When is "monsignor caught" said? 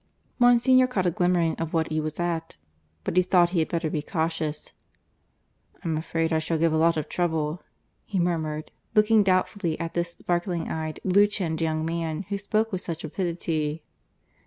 0.39-1.05